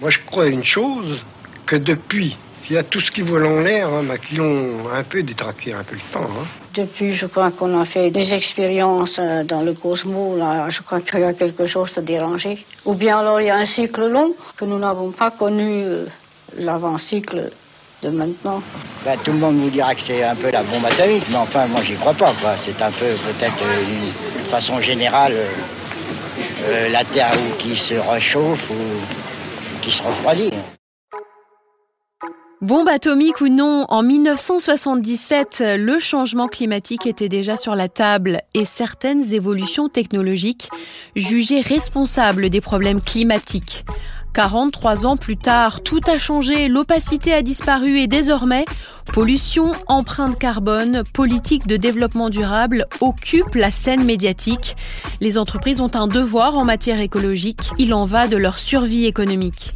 [0.00, 1.22] Moi, je crois une chose,
[1.66, 2.36] que depuis,
[2.68, 5.22] il y a tout ce qui vole en l'air, hein, bah, qui ont un peu
[5.22, 6.28] détraqué un peu le temps.
[6.36, 6.46] Hein.
[6.74, 10.36] Depuis, je crois qu'on a fait des expériences euh, dans le cosmos.
[10.36, 12.66] Là, je crois qu'il y a quelque chose de dérangé.
[12.84, 16.06] Ou bien alors il y a un cycle long que nous n'avons pas connu euh,
[16.56, 17.52] l'avant-cycle
[18.02, 18.64] de maintenant.
[19.04, 21.68] Bah, tout le monde vous dira que c'est un peu la bombe atomique, mais enfin,
[21.68, 22.34] moi, j'y crois pas.
[22.56, 25.36] C'est un peu, peut-être, euh, une façon générale,
[26.90, 29.33] la Terre qui se réchauffe ou
[29.84, 30.50] qui se refroidit.
[32.60, 38.64] Bombe atomique ou non, en 1977, le changement climatique était déjà sur la table et
[38.64, 40.70] certaines évolutions technologiques
[41.14, 43.84] jugées responsables des problèmes climatiques.
[44.34, 48.64] 43 ans plus tard, tout a changé, l'opacité a disparu et désormais,
[49.12, 54.76] pollution, empreinte carbone, politique de développement durable occupent la scène médiatique.
[55.20, 59.72] Les entreprises ont un devoir en matière écologique, il en va de leur survie économique.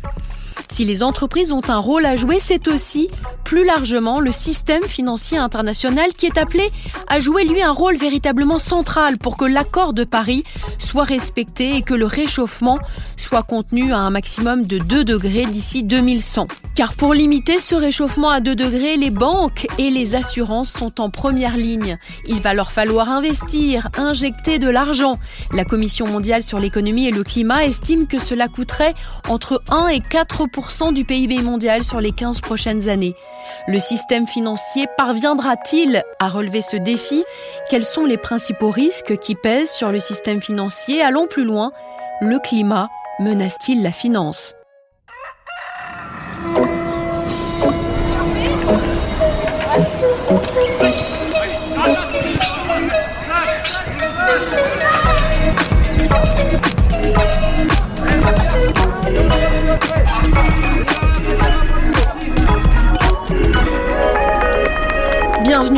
[0.70, 3.08] Si les entreprises ont un rôle à jouer, c'est aussi,
[3.44, 6.70] plus largement, le système financier international qui est appelé
[7.08, 10.44] à jouer, lui, un rôle véritablement central pour que l'accord de Paris
[10.78, 12.78] soit respecté et que le réchauffement
[13.16, 16.46] soit contenu à un maximum de 2 degrés d'ici 2100.
[16.74, 21.10] Car pour limiter ce réchauffement à 2 degrés, les banques et les assurances sont en
[21.10, 21.98] première ligne.
[22.28, 25.18] Il va leur falloir investir, injecter de l'argent.
[25.52, 28.94] La Commission mondiale sur l'économie et le climat estime que cela coûterait
[29.28, 30.46] entre 1 et 4
[30.92, 33.14] du PIB mondial sur les 15 prochaines années.
[33.68, 37.22] Le système financier parviendra-t-il à relever ce défi?
[37.70, 41.00] Quels sont les principaux risques qui pèsent sur le système financier?
[41.00, 41.70] Allons plus loin.
[42.20, 42.88] Le climat
[43.20, 44.57] menace-t-il la finance?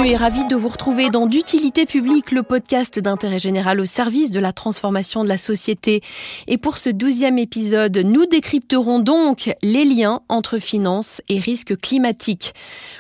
[0.01, 4.31] Bienvenue et ravi de vous retrouver dans d'utilité publique, le podcast d'intérêt général au service
[4.31, 6.01] de la transformation de la société.
[6.47, 12.55] Et pour ce douzième épisode, nous décrypterons donc les liens entre finances et risques climatiques.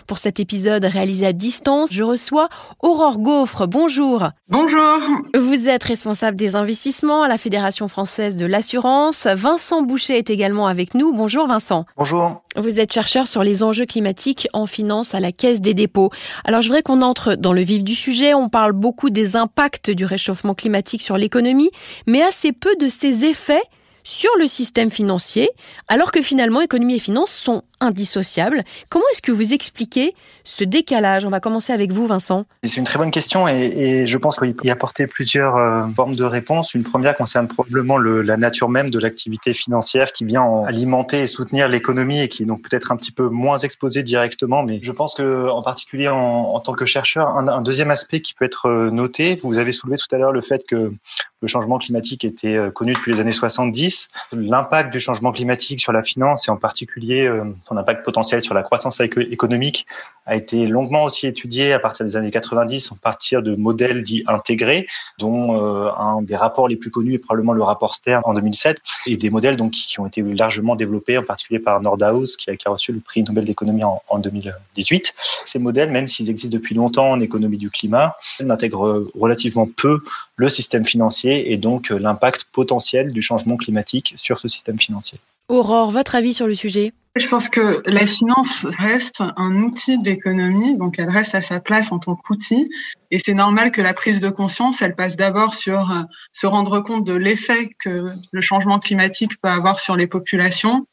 [0.06, 2.50] Pour cet épisode réalisé à distance, je reçois
[2.82, 3.66] Aurore Gaufre.
[3.66, 4.28] Bonjour.
[4.48, 4.98] Bonjour.
[5.38, 9.26] Vous êtes responsable des investissements à la Fédération française de l'assurance.
[9.26, 11.14] Vincent Boucher est également avec nous.
[11.14, 11.86] Bonjour Vincent.
[11.96, 12.42] Bonjour.
[12.56, 16.10] Vous êtes chercheur sur les enjeux climatiques en finance à la Caisse des dépôts.
[16.44, 18.34] Alors je voudrais qu'on entre dans le vif du sujet.
[18.34, 21.70] On parle beaucoup des impacts du réchauffement climatique sur l'économie,
[22.08, 23.62] mais assez peu de ses effets
[24.02, 25.48] sur le système financier,
[25.86, 28.62] alors que finalement économie et finances sont indissociables.
[28.88, 30.14] Comment est-ce que vous expliquez
[30.44, 31.24] ce décalage?
[31.24, 32.44] On va commencer avec vous, Vincent.
[32.62, 36.16] C'est une très bonne question et, je pense qu'il peut y apporter plusieurs euh, formes
[36.16, 36.74] de réponses.
[36.74, 41.68] Une première concerne probablement la nature même de l'activité financière qui vient alimenter et soutenir
[41.68, 44.62] l'économie et qui est donc peut-être un petit peu moins exposée directement.
[44.62, 48.34] Mais je pense que, en particulier en, tant que chercheur, un, un, deuxième aspect qui
[48.34, 50.92] peut être euh, noté, vous avez soulevé tout à l'heure le fait que
[51.40, 54.08] le changement climatique était euh, connu depuis les années 70.
[54.32, 57.30] L'impact du changement climatique sur la finance et en particulier
[57.70, 59.86] son impact potentiel sur la croissance économique
[60.26, 64.24] a été longuement aussi étudié à partir des années 90, à partir de modèles dits
[64.26, 64.88] intégrés,
[65.18, 68.78] dont euh, un des rapports les plus connus est probablement le rapport Stern en 2007,
[69.06, 72.70] et des modèles donc qui ont été largement développés, en particulier par Nordhaus, qui a,
[72.70, 75.14] reçu le prix Nobel d'économie en, en 2018.
[75.44, 80.00] Ces modèles, même s'ils existent depuis longtemps en économie du climat, n'intègrent relativement peu
[80.36, 85.20] le système financier et donc l'impact potentiel du changement climatique sur ce système financier.
[85.50, 86.92] Aurore, votre avis sur le sujet?
[87.16, 91.58] Je pense que la finance reste un outil de l'économie, donc elle reste à sa
[91.58, 92.70] place en tant qu'outil.
[93.10, 96.78] Et c'est normal que la prise de conscience, elle passe d'abord sur euh, se rendre
[96.78, 100.86] compte de l'effet que le changement climatique peut avoir sur les populations,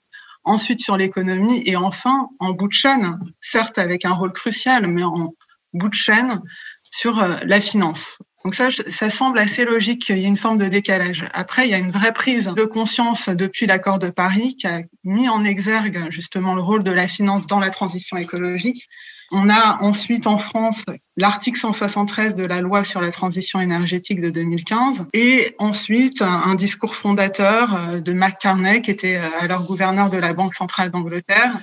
[0.43, 5.03] ensuite sur l'économie, et enfin, en bout de chaîne, certes avec un rôle crucial, mais
[5.03, 5.35] en
[5.73, 6.41] bout de chaîne,
[6.89, 8.17] sur euh, la finance.
[8.43, 11.25] Donc ça, ça semble assez logique qu'il y ait une forme de décalage.
[11.33, 14.81] Après, il y a une vraie prise de conscience depuis l'accord de Paris qui a
[15.03, 18.87] mis en exergue justement le rôle de la finance dans la transition écologique.
[19.31, 20.85] On a ensuite en France
[21.17, 26.95] l'article 173 de la loi sur la transition énergétique de 2015 et ensuite un, discours
[26.95, 31.59] fondateur euh, de Mac Carney qui était euh, alors gouverneur de la Banque centrale d'Angleterre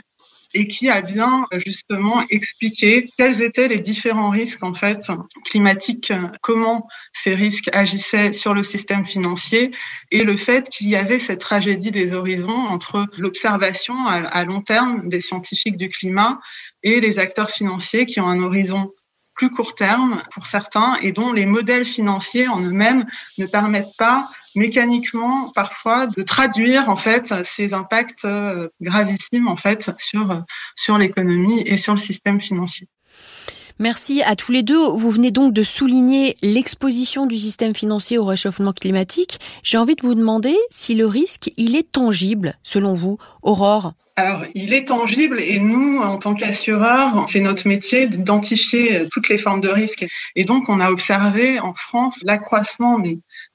[0.54, 5.00] et qui a bien justement expliqué quels étaient les différents risques en fait
[5.44, 9.72] climatiques, comment ces risques agissaient sur le système financier
[10.10, 15.08] et le fait qu'il y avait cette tragédie des horizons entre l'observation à long terme
[15.08, 16.40] des scientifiques du climat
[16.82, 18.92] et les acteurs financiers qui ont un horizon
[19.34, 23.04] plus court terme pour certains et dont les modèles financiers en eux-mêmes
[23.38, 29.90] ne permettent pas mécaniquement parfois de traduire en fait ces impacts euh, gravissimes en fait
[29.98, 30.42] sur
[30.76, 32.88] sur l'économie et sur le système financier.
[33.80, 34.78] Merci à tous les deux.
[34.78, 39.40] Vous venez donc de souligner l'exposition du système financier au réchauffement climatique.
[39.64, 43.94] J'ai envie de vous demander si le risque, il est tangible, selon vous, Aurore?
[44.16, 49.38] Alors, il est tangible et nous, en tant qu'assureurs, c'est notre métier d'identifier toutes les
[49.38, 50.06] formes de risque.
[50.36, 53.02] Et donc, on a observé en France l'accroissement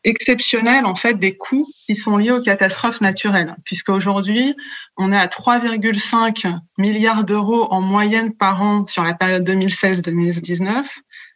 [0.03, 4.53] exceptionnel en fait des coûts qui sont liés aux catastrophes naturelles, puisque aujourd'hui,
[4.97, 10.83] on est à 3,5 milliards d'euros en moyenne par an sur la période 2016-2019.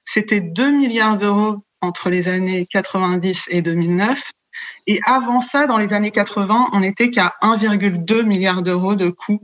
[0.03, 4.21] C'était 2 milliards d'euros entre les années 90 et 2009.
[4.87, 9.41] Et avant ça, dans les années 80, on n'était qu'à 1,2 milliard d'euros de coûts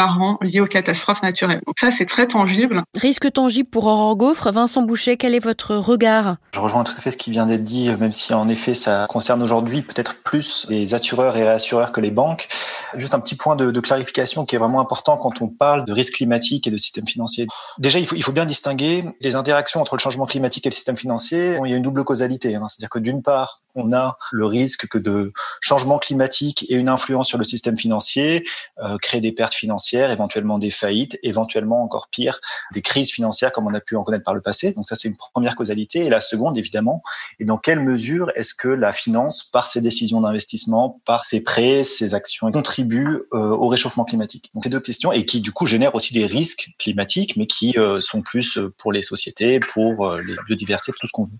[0.00, 1.60] par an liés aux catastrophes naturelles.
[1.66, 2.82] Donc ça, c'est très tangible.
[2.96, 4.50] Risque tangible pour Aurore Gaufre.
[4.50, 6.36] Vincent Boucher, quel est votre regard?
[6.54, 9.06] Je rejoins tout à fait ce qui vient d'être dit, même si en effet ça
[9.10, 12.48] concerne aujourd'hui peut-être plus les assureurs et réassureurs que les banques.
[12.94, 15.92] Juste un petit point de, de, clarification qui est vraiment important quand on parle de
[15.92, 17.46] risque climatique et de système financier.
[17.78, 20.74] Déjà, il faut, il faut bien distinguer les interactions entre le changement climatique et le
[20.74, 21.58] système financier.
[21.62, 22.54] Il y a une double causalité.
[22.54, 22.66] Hein.
[22.68, 27.28] C'est-à-dire que d'une part, on a le risque que de changement climatique et une influence
[27.28, 28.44] sur le système financier
[28.82, 32.40] euh, créent des pertes financières, éventuellement des faillites, éventuellement encore pire,
[32.72, 34.72] des crises financières comme on a pu en connaître par le passé.
[34.72, 36.06] Donc ça, c'est une première causalité.
[36.06, 37.02] Et la seconde, évidemment,
[37.38, 41.82] est dans quelle mesure est-ce que la finance, par ses décisions d'investissement, par ses prêts,
[41.82, 44.50] ses actions, contribue euh, au réchauffement climatique.
[44.54, 47.74] Donc ces deux questions et qui du coup génèrent aussi des risques climatiques, mais qui
[47.78, 51.38] euh, sont plus pour les sociétés, pour euh, les biodiversités, tout ce qu'on veut.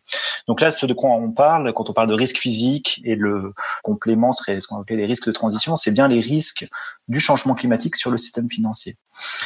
[0.51, 3.55] Donc là, ce de quoi on parle quand on parle de risque physique et le
[3.85, 6.69] complément serait ce qu'on appelle les risques de transition, c'est bien les risques
[7.07, 8.97] du changement climatique sur le système financier.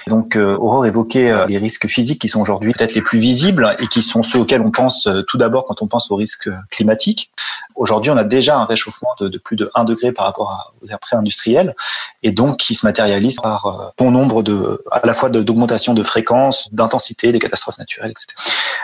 [0.06, 3.76] Donc euh, Aurore évoquait euh, les risques physiques qui sont aujourd'hui peut-être les plus visibles
[3.79, 6.50] et qui sont ceux auxquels on pense euh, tout d'abord quand on pense aux risques
[6.71, 7.31] climatiques.
[7.75, 10.87] Aujourd'hui, on a déjà un réchauffement de, de, plus de 1 degré par rapport aux
[10.87, 11.75] ères pré-industrielles
[12.23, 16.05] et donc qui se matérialise par bon nombre de, à la fois d'augmentation de, de
[16.05, 18.29] fréquence, d'intensité des catastrophes naturelles, etc.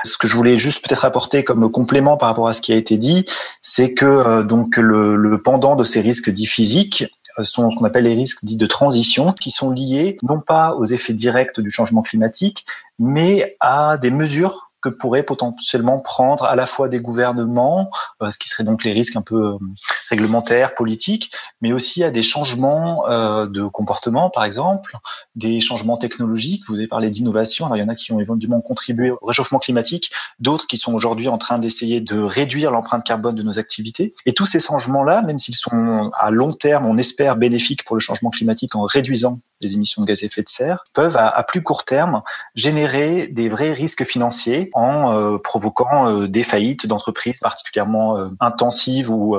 [0.04, 2.76] Ce que je voulais juste peut-être apporter comme complément par rapport à ce qui a
[2.76, 3.24] été dit,
[3.62, 7.04] c'est que donc le, le pendant de ces risques dits physiques
[7.44, 10.84] sont ce qu'on appelle les risques dits de transition, qui sont liés non pas aux
[10.84, 12.66] effets directs du changement climatique,
[12.98, 17.90] mais à des mesures que pourraient potentiellement prendre à la fois des gouvernements,
[18.22, 19.58] euh, ce qui serait donc les risques un peu euh,
[20.08, 24.96] réglementaires, politiques, mais aussi à des changements euh, de comportement, par exemple,
[25.34, 26.64] des changements technologiques.
[26.68, 27.66] Vous avez parlé d'innovation.
[27.66, 30.94] Alors il y en a qui ont éventuellement contribué au réchauffement climatique, d'autres qui sont
[30.94, 34.14] aujourd'hui en train d'essayer de réduire l'empreinte carbone de nos activités.
[34.26, 38.00] Et tous ces changements-là, même s'ils sont à long terme, on espère bénéfiques pour le
[38.00, 41.62] changement climatique en réduisant les émissions de gaz à effet de serre, peuvent à, plus
[41.62, 42.22] court terme
[42.54, 49.10] générer des vrais risques financiers en euh, provoquant euh, des faillites d'entreprises particulièrement euh, intensives
[49.10, 49.36] ou,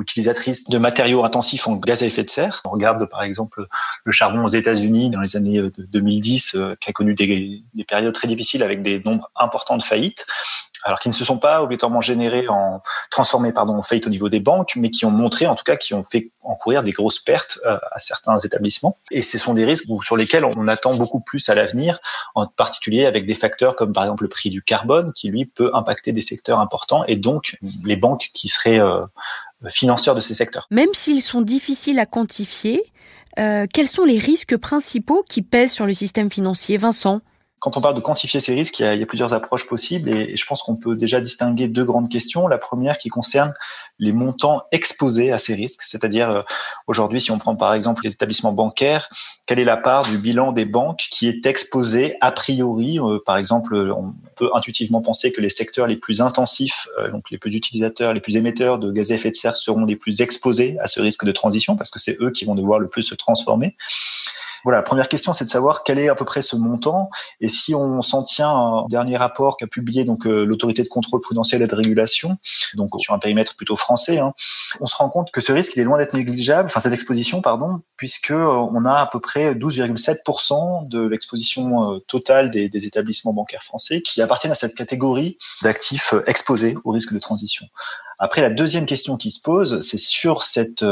[0.00, 2.60] utilisatrices de matériaux intensifs en gaz à effet de serre.
[2.64, 3.66] On regarde par exemple
[4.04, 8.64] le charbon aux États-Unis dans les années 2010 qui a connu des périodes très difficiles
[8.64, 10.26] avec des nombres importants de faillites
[10.86, 12.80] alors qui ne se sont pas obligatoirement générés en
[13.10, 15.76] transformés pardon en faillite au niveau des banques, mais qui ont montré en tout cas
[15.76, 18.96] qui ont fait encourir des grosses pertes euh, à certains établissements.
[19.10, 21.98] Et ce sont des risques sur lesquels on attend beaucoup plus à l'avenir,
[22.36, 25.70] en particulier avec des facteurs comme par exemple le prix du carbone, qui lui peut
[25.74, 29.04] impacter des secteurs importants et donc les banques qui seraient euh,
[29.66, 30.68] financeurs de ces secteurs.
[30.70, 32.84] Même s'ils sont difficiles à quantifier,
[33.38, 36.76] euh, quels sont les risques principaux qui pèsent sur le système financier?
[36.76, 37.20] Vincent?
[37.58, 40.46] Quand on parle de quantifier ces risques, il y a, plusieurs approches possibles et, je
[40.46, 42.48] pense qu'on peut déjà distinguer deux grandes questions.
[42.48, 43.54] La première qui concerne
[43.98, 46.42] les montants exposés à ces risques, c'est-à-dire euh,
[46.86, 49.08] aujourd'hui, si on prend par exemple les établissements bancaires,
[49.46, 53.38] quelle est la part du bilan des banques qui est exposée a priori euh, Par
[53.38, 57.54] exemple, on peut intuitivement penser que les secteurs les plus intensifs, euh, donc les plus
[57.54, 60.86] utilisateurs, les plus émetteurs de gaz à effet de serre seront les plus exposés à
[60.86, 63.76] ce risque de transition parce que c'est eux qui vont devoir le plus se transformer.
[64.64, 67.10] Voilà, la première question, c'est de savoir quel est à peu près ce montant.
[67.40, 71.20] Et si on s'en tient un dernier rapport qu'a publié donc euh, l'autorité de contrôle
[71.20, 72.36] prudentiel et de régulation,
[72.74, 74.32] donc sur un périmètre plutôt français, hein,
[74.80, 77.40] on se rend compte que ce risque il est loin d'être négligeable, enfin cette exposition,
[77.40, 82.86] pardon, puisque euh, on a à peu près 12,7% de l'exposition euh, totale des, des
[82.86, 87.66] établissements bancaires français qui appartiennent à cette catégorie d'actifs exposés au risque de transition.
[88.18, 90.82] Après, la deuxième question qui se pose, c'est sur cette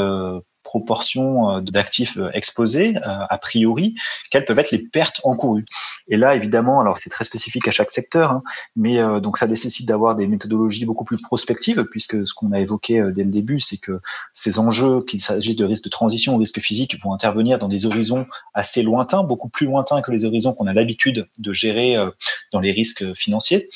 [0.64, 3.94] proportion euh, d'actifs euh, exposés, euh, a priori,
[4.30, 5.64] quelles peuvent être les pertes encourues.
[6.08, 8.42] Et là, évidemment, alors c'est très spécifique à chaque secteur, hein,
[8.74, 12.60] mais euh, donc ça nécessite d'avoir des méthodologies beaucoup plus prospectives, puisque ce qu'on a
[12.60, 14.00] évoqué dès le début, c'est que
[14.32, 17.86] ces enjeux, qu'il s'agisse de risques de transition ou risques physiques, vont intervenir dans des
[17.86, 22.10] horizons assez lointains, beaucoup plus lointains que les horizons qu'on a l'habitude de gérer euh,
[22.52, 23.68] dans les risques financiers.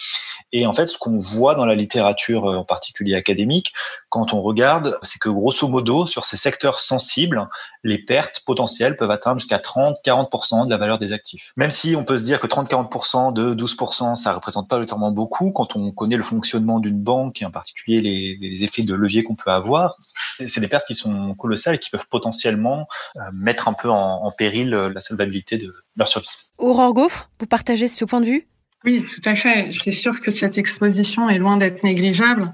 [0.52, 3.74] Et en fait, ce qu'on voit dans la littérature, en particulier académique,
[4.08, 7.48] quand on regarde, c'est que grosso modo, sur ces secteurs sensibles,
[7.84, 11.52] les pertes potentielles peuvent atteindre jusqu'à 30-40% de la valeur des actifs.
[11.56, 15.52] Même si on peut se dire que 30-40% de 12%, ça représente pas notamment beaucoup
[15.52, 19.22] quand on connaît le fonctionnement d'une banque et en particulier les, les effets de levier
[19.22, 19.96] qu'on peut avoir.
[20.38, 24.24] C'est des pertes qui sont colossales et qui peuvent potentiellement euh, mettre un peu en,
[24.24, 26.28] en péril la solvabilité de leur survie.
[26.58, 28.48] Aurore Gaufre, vous partagez ce point de vue?
[28.84, 29.70] Oui, tout à fait.
[29.72, 32.52] C'est sûr que cette exposition est loin d'être négligeable.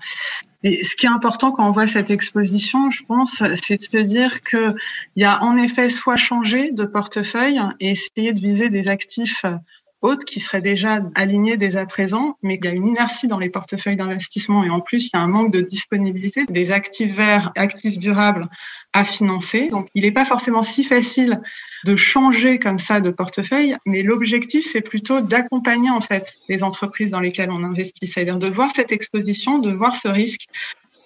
[0.65, 4.41] Ce qui est important quand on voit cette exposition, je pense, c'est de se dire
[4.41, 4.75] qu'il
[5.17, 9.45] y a en effet soit changer de portefeuille et essayer de viser des actifs
[10.27, 13.49] qui seraient déjà alignés dès à présent, mais il y a une inertie dans les
[13.49, 17.53] portefeuilles d'investissement et en plus, il y a un manque de disponibilité des actifs verts,
[17.57, 18.49] actifs durables
[18.93, 19.69] à financer.
[19.69, 21.41] Donc, il n'est pas forcément si facile
[21.85, 27.11] de changer comme ça de portefeuille, mais l'objectif, c'est plutôt d'accompagner en fait les entreprises
[27.11, 30.47] dans lesquelles on investit, c'est-à-dire de voir cette exposition, de voir ce risque,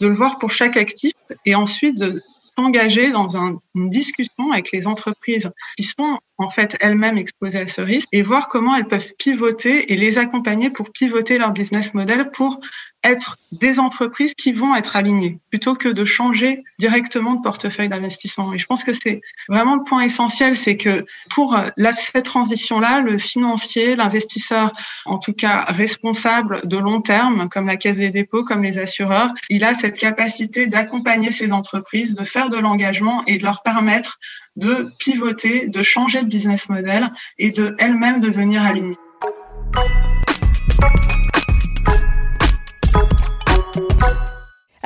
[0.00, 1.14] de le voir pour chaque actif
[1.46, 2.20] et ensuite de
[2.58, 7.80] s'engager dans une discussion avec les entreprises qui sont en fait elles-mêmes exposées à ce
[7.80, 12.30] risque et voir comment elles peuvent pivoter et les accompagner pour pivoter leur business model
[12.32, 12.60] pour
[13.04, 18.52] être des entreprises qui vont être alignées plutôt que de changer directement de portefeuille d'investissement.
[18.52, 23.00] Et je pense que c'est vraiment le point essentiel, c'est que pour la, cette transition-là,
[23.00, 24.72] le financier, l'investisseur,
[25.06, 29.32] en tout cas responsable de long terme, comme la Caisse des dépôts, comme les assureurs,
[29.48, 34.18] il a cette capacité d'accompagner ces entreprises, de faire de l'engagement et de leur permettre
[34.56, 38.96] de pivoter, de changer de business model et de elles-mêmes devenir alignées.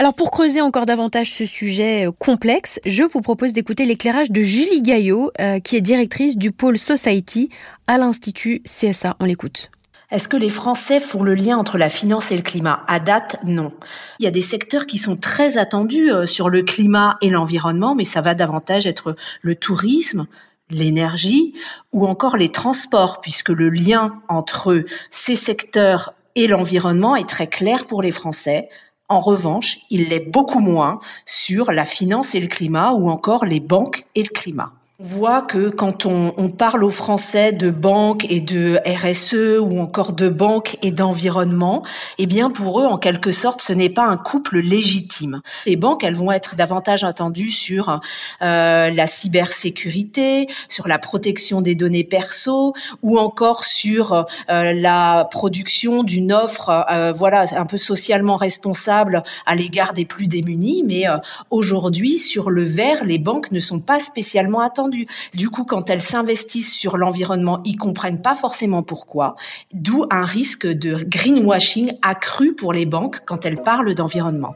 [0.02, 4.42] Alors pour creuser encore davantage ce sujet euh, complexe, je vous propose d'écouter l'éclairage de
[4.42, 7.50] Julie Gaillot, euh, qui est directrice du pôle Society
[7.86, 9.14] à l'Institut CSA.
[9.20, 9.70] On l'écoute.
[10.10, 12.82] Est-ce que les Français font le lien entre la finance et le climat?
[12.88, 13.72] À date, non.
[14.18, 17.94] Il y a des secteurs qui sont très attendus euh, sur le climat et l'environnement,
[17.94, 20.26] mais ça va davantage être le tourisme,
[20.68, 21.54] l'énergie
[21.92, 27.86] ou encore les transports, puisque le lien entre ces secteurs et l'environnement est très clair
[27.86, 28.68] pour les Français.
[29.12, 33.60] En revanche, il l'est beaucoup moins sur la finance et le climat ou encore les
[33.60, 34.72] banques et le climat.
[34.98, 39.80] On voit que quand on, on, parle aux Français de banque et de RSE ou
[39.80, 41.82] encore de banque et d'environnement,
[42.18, 45.40] eh bien pour eux, en quelque sorte, ce n'est pas un couple légitime.
[45.64, 48.00] Les banques, elles vont être davantage attendues sur
[48.42, 56.04] euh, la cybersécurité, sur la protection des données perso ou encore sur euh, la production
[56.04, 60.84] d'une offre, euh, voilà, un peu socialement responsable à l'égard des plus démunis.
[60.86, 61.16] Mais euh,
[61.50, 64.91] aujourd'hui, sur le vert, les banques ne sont pas spécialement attendues
[65.34, 69.36] du coup, quand elles s'investissent sur l'environnement, ils comprennent pas forcément pourquoi,
[69.72, 74.54] d'où un risque de greenwashing accru pour les banques quand elles parlent d'environnement.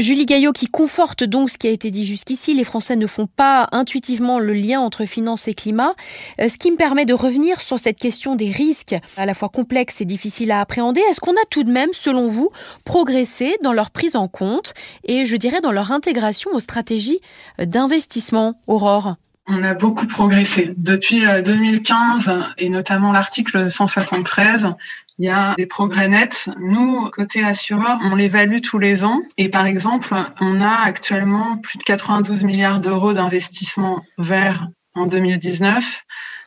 [0.00, 3.26] Julie Gaillot qui conforte donc ce qui a été dit jusqu'ici, les Français ne font
[3.26, 5.94] pas intuitivement le lien entre finance et climat,
[6.40, 9.50] euh, ce qui me permet de revenir sur cette question des risques à la fois
[9.50, 11.02] complexes et difficiles à appréhender.
[11.10, 12.50] Est-ce qu'on a tout de même, selon vous,
[12.84, 14.72] progressé dans leur prise en compte
[15.04, 17.20] et je dirais dans leur intégration aux stratégies
[17.58, 19.16] d'investissement, Aurore?
[19.52, 20.74] On a beaucoup progressé.
[20.76, 24.74] Depuis 2015 euh, et notamment l'article 173
[25.20, 26.48] il y a des progrès nets.
[26.58, 29.20] Nous, côté assureur, on l'évalue tous les ans.
[29.36, 36.04] Et par exemple, on a actuellement plus de 92 milliards d'euros d'investissement verts en 2019.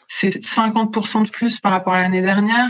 [0.08, 2.68] C'est 50% de plus par rapport à l'année dernière.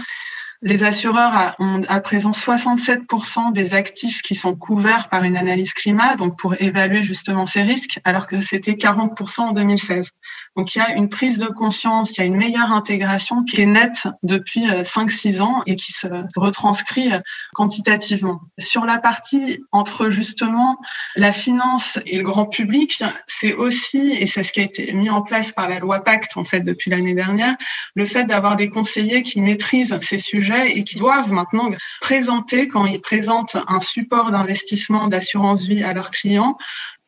[0.62, 6.16] Les assureurs ont à présent 67% des actifs qui sont couverts par une analyse climat,
[6.16, 10.10] donc pour évaluer justement ces risques, alors que c'était 40% en 2016.
[10.56, 13.62] Donc il y a une prise de conscience, il y a une meilleure intégration qui
[13.62, 17.20] est nette depuis 5-6 euh, ans et qui se retranscrit euh,
[17.54, 18.42] quantitativement.
[18.60, 20.78] Sur la partie entre justement
[21.16, 25.10] la finance et le grand public, c'est aussi, et c'est ce qui a été mis
[25.10, 27.56] en place par la loi Pacte en fait depuis l'année dernière,
[27.96, 31.70] le fait d'avoir des conseillers qui maîtrisent ces sujets et qui doivent maintenant
[32.02, 36.58] présenter, quand ils présentent un support d'investissement d'assurance vie à leurs clients,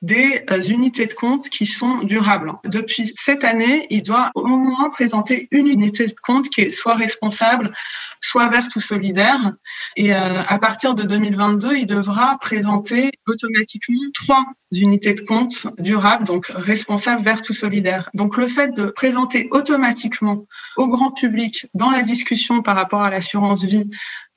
[0.02, 2.54] des euh, unités de compte qui sont durables.
[2.66, 6.96] Depuis cette année, il doit au moins présenter une unité de compte qui est soit
[6.96, 7.74] responsable,
[8.22, 9.54] soit verte ou solidaire.
[9.96, 16.26] Et euh, à partir de 2022, il devra présenter automatiquement trois unités de compte durables,
[16.26, 18.10] donc responsables, vertes ou solidaires.
[18.14, 20.46] Donc le fait de présenter automatiquement
[20.78, 23.88] au grand public dans la discussion par rapport à l'assurance vie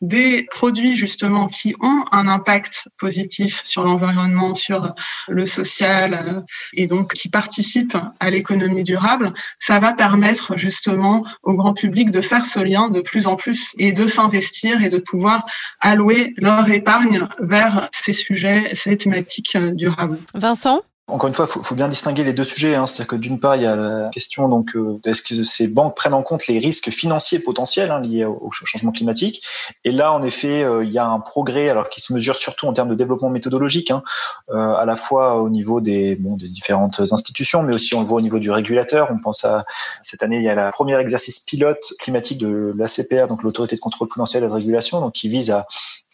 [0.01, 4.95] des produits justement qui ont un impact positif sur l'environnement, sur
[5.29, 6.41] le social euh,
[6.73, 12.21] et donc qui participent à l'économie durable, ça va permettre justement au grand public de
[12.21, 15.45] faire ce lien de plus en plus et de s'investir et de pouvoir
[15.81, 20.19] allouer leur épargne vers ces sujets, ces thématiques euh, durables.
[20.35, 20.83] Vincent?
[21.09, 22.75] Encore une fois, il faut, bien distinguer les deux sujets.
[22.75, 22.87] Hein.
[22.87, 25.97] C'est-à-dire que d'une part, il y a la question donc euh, est-ce que ces banques
[25.97, 29.43] prennent en compte les risques financiers potentiels hein, liés au, changement climatique
[29.85, 32.67] Et là, en effet, euh, il y a un progrès, alors qui se mesure surtout
[32.67, 34.03] en termes de développement méthodologique, hein,
[34.51, 38.07] euh, à la fois au niveau des, bon, des différentes institutions, mais aussi on le
[38.07, 39.09] voit au niveau du régulateur.
[39.11, 39.65] On pense à
[40.03, 43.81] cette année, il y a la premier exercice pilote climatique de l'ACPR, donc l'autorité de
[43.81, 45.67] contrôle prudentiel et de régulation, donc qui vise à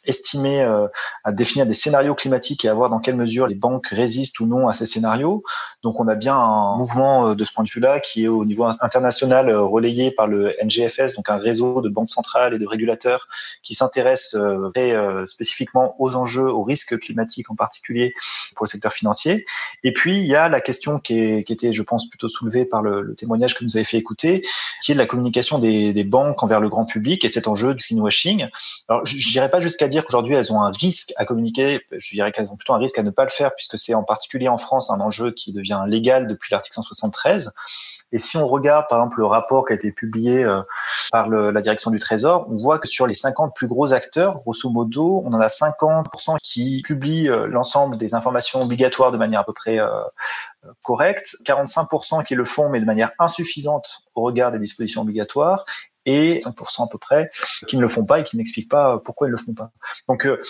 [0.06, 0.86] estimer euh,
[1.24, 4.46] à définir des scénarios climatiques et à voir dans quelle mesure les banques résistent ou
[4.46, 5.42] non à ces scénarios.
[5.82, 8.44] Donc on a bien un mouvement euh, de ce point de vue-là qui est au
[8.44, 12.66] niveau international euh, relayé par le NGFS, donc un réseau de banques centrales et de
[12.66, 13.28] régulateurs
[13.62, 14.40] qui s'intéressent
[14.74, 14.94] très
[15.26, 18.14] spécifiquement aux enjeux, aux risques climatiques en particulier
[18.54, 19.44] pour le secteur financier.
[19.82, 22.64] Et puis il y a la question qui, est, qui était, je pense, plutôt soulevée
[22.64, 24.42] par le, témoignage que nous avez fait écouter,
[24.82, 27.74] qui est de la communication des, des banques envers le grand public et cet enjeu
[27.74, 28.48] du greenwashing.
[28.88, 31.80] Alors je n'irai pas jusqu'à dire qu'aujourd'hui elles ont un risque à communiquer.
[31.92, 34.02] Je dirais qu'elles ont plutôt un risque à ne pas le faire puisque c'est en
[34.02, 37.52] particulier en France un enjeu qui devient légal depuis l'article 173.
[38.12, 40.62] Et si on regarde par exemple le rapport qui a été publié euh,
[41.10, 44.68] par la direction du Trésor, on voit que sur les 50 plus gros acteurs, grosso
[44.70, 49.44] modo, on en a 50% qui publient euh, l'ensemble des informations obligatoires de manière à
[49.44, 49.88] peu près euh,
[50.82, 55.64] correcte, 45% qui le font mais de manière insuffisante au regard des dispositions obligatoires,
[56.06, 57.30] et 5% à peu près
[57.66, 59.70] qui ne le font pas et qui n'expliquent pas pourquoi ils le font pas.
[60.08, 60.40] Donc euh,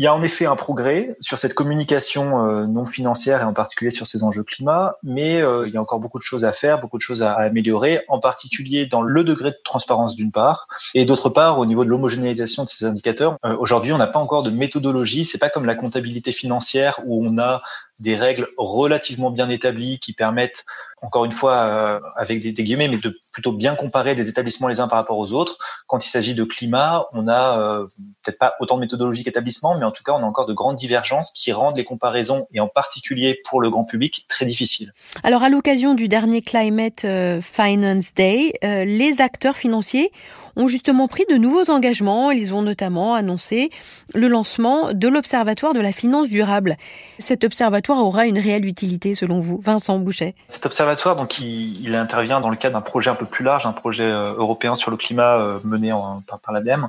[0.00, 3.52] il y a en effet un progrès sur cette communication euh, non financière et en
[3.52, 6.52] particulier sur ces enjeux climat, mais euh, il y a encore beaucoup de choses à
[6.52, 10.68] faire, beaucoup de choses à, améliorer, en particulier dans le degré de transparence d'une part,
[10.94, 13.36] et d'autre part au niveau de l'homogénéisation de ces indicateurs.
[13.58, 15.26] Aujourd'hui, on n'a pas encore de méthodologie.
[15.26, 17.60] C'est pas comme la comptabilité financière où on a
[18.00, 20.64] des règles relativement bien établies qui permettent,
[21.02, 24.80] encore une fois, euh, avec des, guillemets, mais de plutôt bien comparer des établissements les
[24.80, 25.58] uns par rapport aux autres.
[25.86, 27.86] Quand il s'agit de climat, on a euh,
[28.22, 30.76] peut-être pas autant de méthodologies qu'établissements, mais en tout cas, on a encore de grandes
[30.76, 34.92] divergences qui rendent les comparaisons, et en particulier pour le grand public, très difficiles.
[35.22, 40.10] Alors, à l'occasion du dernier Climate euh, Finance Day, les acteurs financiers
[40.56, 42.30] ont justement pris de nouveaux engagements.
[42.30, 43.70] Ils ont notamment annoncé
[44.14, 46.76] le lancement de l'Observatoire de la finance durable.
[47.18, 52.40] Cet observatoire aura une réelle utilité selon vous, Vincent Bouchet Cet observatoire, donc, il, intervient
[52.40, 54.96] dans le cadre d'un projet un peu plus large, un projet euh, européen sur le
[54.96, 56.88] climat euh, mené en, par, par l'ADEME.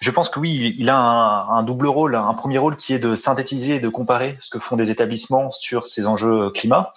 [0.00, 2.14] Je pense que oui, il a un, un, double rôle.
[2.14, 5.50] Un premier rôle qui est de synthétiser et de comparer ce que font des établissements
[5.50, 6.92] sur ces enjeux climat.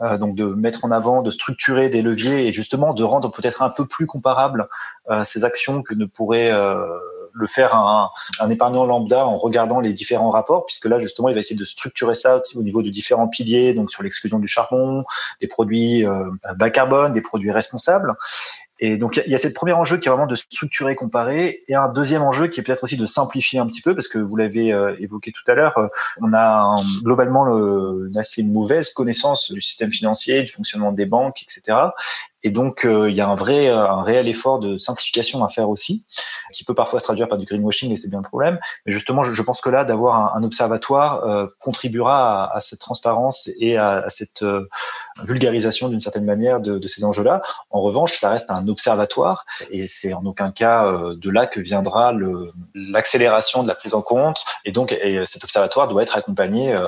[0.00, 3.62] Euh, donc de mettre en avant, de structurer des leviers et justement de rendre peut-être
[3.62, 4.68] un peu plus comparable
[5.10, 6.86] euh, ces actions que ne pourrait euh,
[7.32, 8.08] le faire un,
[8.38, 11.64] un, épargnant lambda en regardant les différents rapports, puisque là justement il va essayer de
[11.64, 15.02] structurer ça au niveau de différents piliers, donc sur l'exclusion du charbon,
[15.40, 16.04] des produits
[16.56, 18.14] bas carbone, des produits responsables.
[18.80, 21.74] Et donc il y a cette premier enjeu qui est vraiment de structurer, comparer, et
[21.74, 24.36] un deuxième enjeu qui est peut-être aussi de simplifier un petit peu, parce que vous
[24.36, 25.88] l'avez euh, évoqué tout à l'heure, euh,
[26.20, 31.42] on a globalement le, une assez mauvaise connaissance du système financier, du fonctionnement des banques,
[31.42, 31.76] etc.
[32.44, 35.48] Et donc, euh, il y a un vrai, euh, un réel effort de simplification à
[35.48, 36.06] faire aussi,
[36.52, 38.58] qui peut parfois se traduire par du greenwashing, et c'est bien le problème.
[38.86, 43.76] Mais justement, je, pense que là, d'avoir un, observatoire euh, contribuera à, cette transparence et
[43.76, 44.68] à, cette euh,
[45.24, 47.42] vulgarisation d'une certaine manière de, de ces enjeux-là.
[47.70, 52.12] En revanche, ça reste un observatoire, et c'est en aucun cas de là que viendra
[52.74, 54.44] l'accélération de la prise en compte.
[54.64, 56.78] Et donc, et cet observatoire doit être accompagné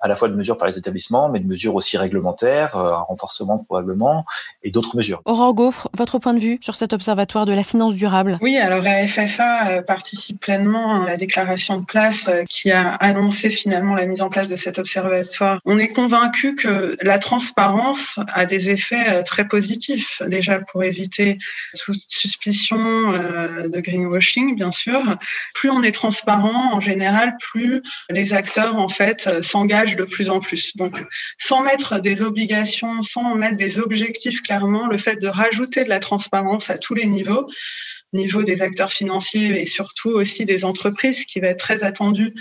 [0.00, 3.58] à la fois de mesures par les établissements, mais de mesures aussi réglementaires, un renforcement
[3.58, 4.24] probablement,
[4.62, 5.22] et d'autres mesures.
[5.24, 8.38] Aurore Gaufre, votre point de vue sur cet observatoire de la finance durable?
[8.40, 12.94] Oui, alors la FFA euh, participe pleinement à la déclaration de place euh, qui a
[12.94, 15.60] annoncé finalement la mise en place de cet observatoire.
[15.64, 21.38] On est convaincu que la transparence a des effets euh, très positifs, déjà pour éviter
[21.78, 25.00] toute suspicion de greenwashing, bien sûr.
[25.54, 30.40] Plus on est transparent, en général, plus les acteurs, en fait, s'engagent de plus en
[30.40, 30.76] plus.
[30.76, 31.04] Donc,
[31.36, 36.00] sans mettre des obligations, sans mettre des objectifs clairement, le fait de rajouter de la
[36.00, 37.48] transparence à tous les niveaux
[38.12, 42.34] niveau des acteurs financiers et surtout aussi des entreprises, qui va être très attendu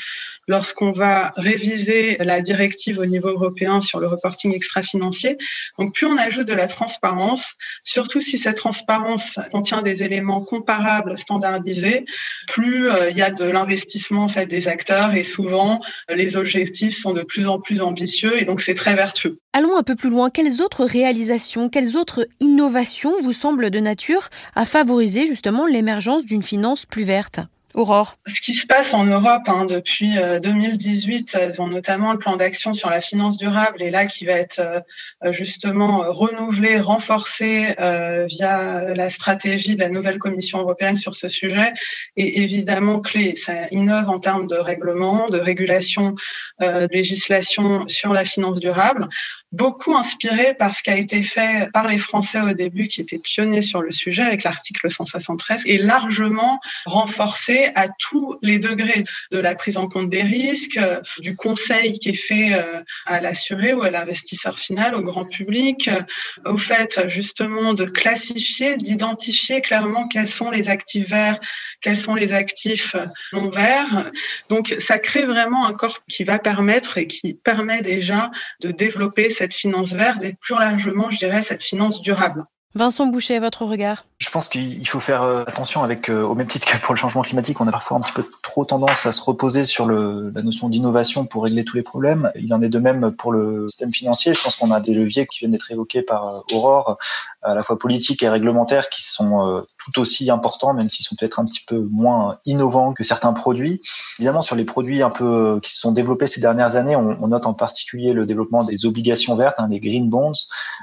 [0.48, 5.38] lorsqu'on va réviser la directive au niveau européen sur le reporting extra-financier.
[5.78, 11.18] Donc, plus on ajoute de la transparence, surtout si cette transparence contient des éléments comparables,
[11.18, 12.06] standardisés,
[12.48, 16.96] plus euh, il y a de l'investissement en fait des acteurs et souvent les objectifs
[16.96, 19.40] sont de plus en plus ambitieux et donc c'est très vertueux.
[19.54, 20.30] Allons un peu plus loin.
[20.30, 26.44] Quelles autres réalisations, quelles autres innovations vous semblent de nature à favoriser justement l'émergence d'une
[26.44, 27.40] finance plus verte?
[27.74, 28.18] Aurore.
[28.26, 32.74] Ce qui se passe en Europe hein, depuis 2018, euh, euh, notamment le plan d'action
[32.74, 39.10] sur la finance durable, et là qui va être euh, justement renouvelé, renforcé via la
[39.10, 41.74] stratégie de la nouvelle Commission européenne sur ce sujet,
[42.16, 43.36] est évidemment clé.
[43.36, 46.16] Ça innove en termes de règlement, de régulation,
[46.60, 49.08] de législation sur la finance durable
[49.52, 53.20] beaucoup inspiré par ce qui a été fait par les Français au début, qui étaient
[53.20, 59.40] pionniers sur le sujet avec l'article 173, et largement renforcé à tous les degrés de
[59.40, 60.80] la prise en compte des risques,
[61.20, 65.88] du conseil qui est fait euh, à l'assuré ou à l'investisseur final, au grand public,
[65.88, 71.40] euh, au fait justement de classifier, d'identifier clairement quels sont les actifs verts,
[71.82, 72.96] quels sont les actifs
[73.34, 74.12] non verts.
[74.50, 78.32] Donc ça crée vraiment un corps qui va permettre et qui permet déjà
[78.62, 82.46] de développer cette finance verte et plus largement, je dirais, cette finance durable.
[82.76, 84.06] Vincent Boucher, votre regard?
[84.20, 87.00] Je pense qu'il faut faire euh, attention avec, euh, au même titre que pour le
[87.00, 90.32] changement climatique, on a parfois un petit peu trop tendance à se reposer sur le,
[90.36, 92.32] la notion d'innovation pour régler tous les problèmes.
[92.36, 94.34] Il en est de même pour le système financier.
[94.34, 96.98] Je pense qu'on a des leviers qui viennent d'être évoqués par euh, Aurore,
[97.44, 101.40] à la fois politiques et réglementaires, qui sont tout aussi importants, même s'ils sont peut-être
[101.40, 103.82] un petit peu moins innovants que certains produits.
[104.20, 107.46] Évidemment, sur les produits un peu qui se sont développés ces dernières années, on, note
[107.46, 110.32] en particulier le développement des obligations vertes, hein, des green bonds,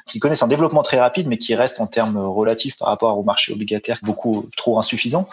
[0.06, 3.22] qui connaissent un développement très rapide, mais qui restent en termes relatifs par rapport au
[3.22, 5.28] marché obligataire beaucoup trop insuffisant.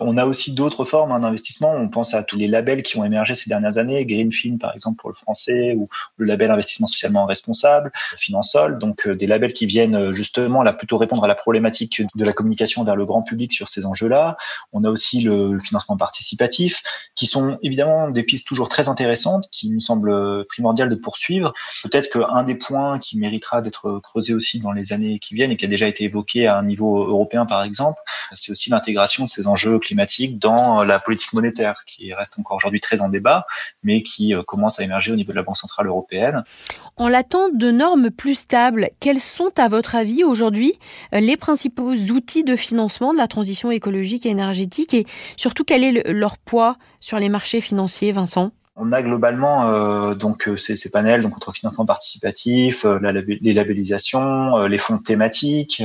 [0.00, 1.72] On a aussi d'autres formes hein, d'investissement.
[1.72, 4.96] On pense à tous les labels qui ont émergé ces dernières années, Greenfin par exemple
[5.00, 8.78] pour le français, ou le label investissement socialement responsable, Finansol.
[8.78, 10.12] Donc euh, des labels qui viennent euh,
[10.56, 13.68] justement là plutôt répondre à la problématique de la communication vers le grand public sur
[13.68, 14.36] ces enjeux-là.
[14.72, 16.82] On a aussi le, financement participatif,
[17.14, 21.52] qui sont évidemment des pistes toujours très intéressantes, qui nous semblent primordiales de poursuivre.
[21.82, 25.56] Peut-être qu'un des points qui méritera d'être creusé aussi dans les années qui viennent et
[25.56, 28.00] qui a déjà été évoqué à un niveau européen par exemple,
[28.34, 32.80] c'est aussi l'intégration de ces enjeux climatiques dans la politique monétaire, qui reste encore aujourd'hui
[32.80, 33.46] très en débat,
[33.82, 36.44] mais qui euh, commence à émerger au niveau de la Banque centrale européenne.
[36.96, 41.92] En l'attente de normes plus stables, quels sont à votre avis aujourd'hui euh, les principaux
[41.92, 45.06] outils de financement de la transition écologique et énergétique et
[45.36, 48.52] surtout quel est leur poids sur les marchés financiers, Vincent?
[48.78, 54.78] On a globalement euh, donc euh, ces, panels donc entre financement participatif, les labellisations, les
[54.78, 55.82] fonds thématiques.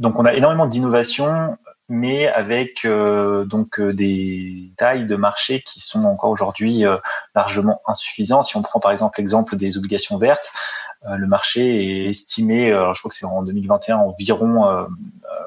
[0.00, 1.56] Donc on a énormément d'innovations,
[1.90, 6.84] mais avec donc des tailles de marché qui sont encore aujourd'hui
[7.34, 8.44] largement insuffisantes.
[8.44, 10.52] Si on prend par exemple l'exemple des obligations vertes,
[11.04, 14.86] le marché est estimé, je crois que c'est en 2021 environ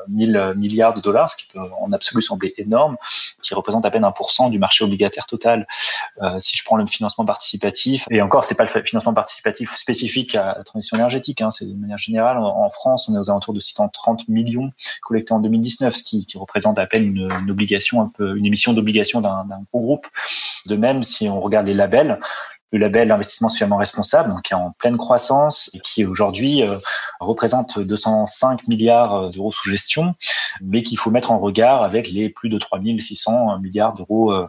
[0.09, 2.97] 1000 milliards de dollars, ce qui peut en absolu sembler énorme,
[3.41, 5.67] qui représente à peine 1% du marché obligataire total.
[6.21, 10.35] Euh, si je prends le financement participatif, et encore, c'est pas le financement participatif spécifique
[10.35, 12.37] à la transition énergétique, hein, c'est de manière générale.
[12.37, 16.37] En, France, on est aux alentours de 630 millions collectés en 2019, ce qui, qui
[16.37, 20.07] représente à peine une, une, obligation, un peu, une émission d'obligation d'un gros groupe.
[20.65, 22.19] De même, si on regarde les labels,
[22.73, 26.77] le label investissement socialement responsable, donc qui est en pleine croissance et qui aujourd'hui euh,
[27.19, 30.15] représente 205 milliards d'euros sous gestion,
[30.59, 34.47] mais qu'il faut mettre en regard avec les plus de 3600 milliards d'euros euh,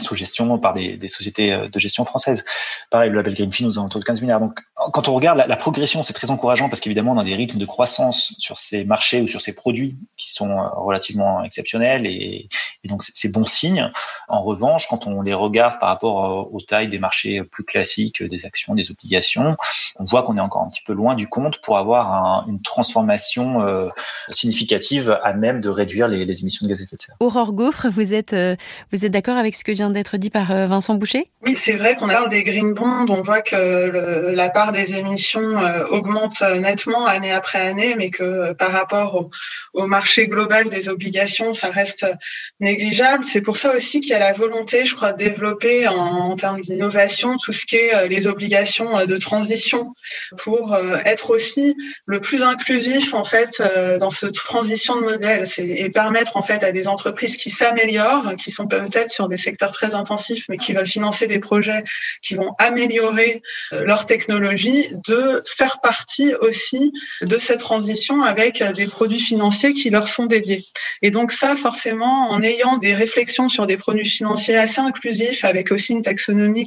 [0.00, 2.46] sous gestion par des, sociétés euh, de gestion françaises.
[2.90, 4.40] Pareil, le label Greenfin nous autour de 15 milliards.
[4.40, 4.58] Donc,
[4.92, 7.58] quand on regarde la, la progression, c'est très encourageant parce qu'évidemment, on a des rythmes
[7.58, 12.48] de croissance sur ces marchés ou sur ces produits qui sont relativement exceptionnels et,
[12.84, 13.90] et donc c'est bon signe.
[14.28, 18.22] En revanche, quand on les regarde par rapport euh, aux tailles des marchés plus classiques,
[18.22, 19.50] des actions, des obligations,
[19.98, 22.60] on voit qu'on est encore un petit peu loin du compte pour avoir un, une
[22.62, 23.88] transformation euh,
[24.30, 27.16] significative à même de réduire les, les, émissions de gaz à effet de serre.
[27.20, 28.34] Aurore Gaufre, vous êtes,
[28.92, 31.28] vous êtes d'accord avec ce que vient d'être dit par euh, Vincent Boucher?
[31.44, 34.96] Oui, c'est vrai qu'on parle des green bonds, on voit que le, la part des
[34.96, 39.30] émissions euh, augmente nettement année après année, mais que euh, par rapport au,
[39.74, 42.06] au, marché global des obligations, ça reste
[42.60, 42.71] négligeable.
[43.26, 46.36] C'est pour ça aussi qu'il y a la volonté, je crois, de développer en, en
[46.36, 49.94] termes d'innovation tout ce qui est les obligations de transition
[50.38, 53.62] pour être aussi le plus inclusif en fait
[53.98, 58.50] dans cette transition de modèle et permettre en fait à des entreprises qui s'améliorent, qui
[58.50, 61.84] sont peut-être sur des secteurs très intensifs, mais qui veulent financer des projets
[62.22, 68.86] qui vont améliorer euh, leur technologie de faire partie aussi de cette transition avec des
[68.86, 70.64] produits financiers qui leur sont dédiés.
[71.02, 75.72] Et donc ça, forcément, en ayant des réflexions sur des produits financiers assez inclusifs, avec
[75.72, 76.66] aussi une taxonomie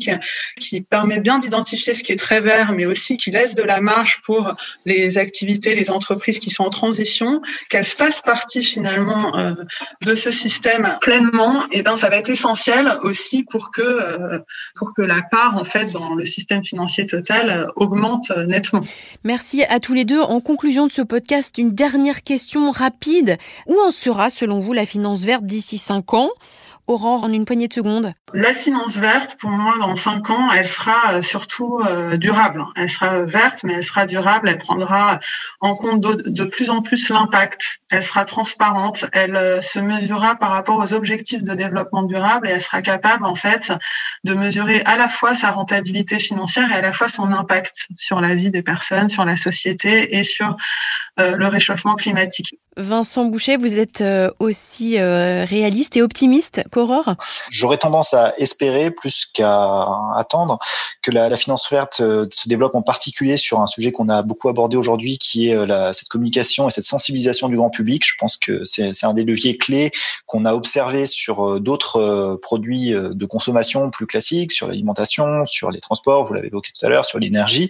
[0.59, 3.81] qui, permet bien d'identifier ce qui est très vert, mais aussi qui laisse de la
[3.81, 4.51] marge pour
[4.85, 9.53] les activités, les entreprises qui sont en transition, qu'elles fassent partie finalement euh,
[10.01, 14.39] de ce système pleinement, et ben ça va être essentiel aussi pour que euh,
[14.75, 18.81] pour que la part en fait dans le système financier total euh, augmente nettement.
[19.23, 20.21] Merci à tous les deux.
[20.21, 23.37] En conclusion de ce podcast, une dernière question rapide.
[23.67, 26.29] Où en sera selon vous la finance verte d'ici cinq ans
[26.87, 30.67] Aurore, en une poignée de secondes La finance verte, pour moi, dans cinq ans, elle
[30.67, 32.63] sera euh, surtout euh, durable.
[32.75, 34.49] Elle sera verte, mais elle sera durable.
[34.49, 35.19] Elle prendra
[35.61, 37.79] en compte de, plus en plus l'impact.
[37.89, 39.05] Elle sera transparente.
[39.13, 43.25] Elle euh, se mesurera par rapport aux objectifs de développement durable et elle sera capable,
[43.25, 43.73] en fait,
[44.23, 48.21] de mesurer à la fois sa rentabilité financière et à la fois son impact sur
[48.21, 50.55] la vie des personnes, sur la société et sur
[51.17, 52.59] le réchauffement climatique.
[52.75, 54.03] Vincent Boucher, vous êtes
[54.39, 56.61] aussi réaliste et optimiste
[57.49, 60.59] J'aurais tendance à espérer plus qu'à attendre
[61.05, 64.49] que la, finance verte euh, se développe en particulier sur un sujet qu'on a beaucoup
[64.49, 68.03] abordé aujourd'hui, qui est euh, cette communication et cette sensibilisation du grand public.
[68.05, 69.91] Je pense que c'est un des leviers clés
[70.25, 75.79] qu'on a observé sur euh, d'autres produits de consommation plus classiques, sur l'alimentation, sur les
[75.79, 77.69] transports, vous l'avez évoqué tout à l'heure, sur l'énergie.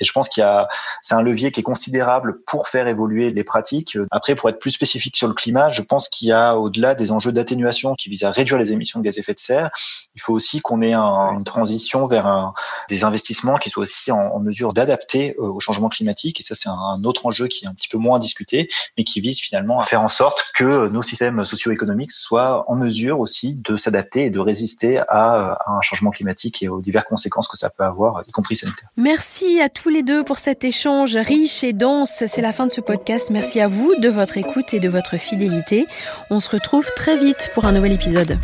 [0.00, 0.68] Et je pense qu'il y a,
[1.02, 3.98] c'est un levier qui est considérable pour faire évoluer les pratiques.
[4.10, 7.10] Après, pour être plus spécifique sur le climat, je pense qu'il y a au-delà des
[7.10, 9.70] enjeux d'atténuation qui visent à réduire les émissions de gaz à effet de serre,
[10.14, 12.52] il faut aussi qu'on ait une transition vers
[12.88, 16.40] des investissements qui soient aussi en, mesure d'adapter euh, au changement climatique.
[16.40, 19.20] Et ça, c'est un, autre enjeu qui est un petit peu moins discuté, mais qui
[19.20, 23.76] vise finalement à faire en sorte que nos systèmes socio-économiques soient en mesure aussi de
[23.76, 27.70] s'adapter et de résister à, à un changement climatique et aux diverses conséquences que ça
[27.70, 28.88] peut avoir, y compris sanitaires.
[28.96, 32.22] Merci à tous les deux pour cet échange riche et dense.
[32.26, 33.30] C'est la fin de ce podcast.
[33.30, 35.86] Merci à vous de votre écoute et de votre fidélité.
[36.30, 37.92] On se retrouve très vite pour un nouvel
[38.30, 38.38] épisode.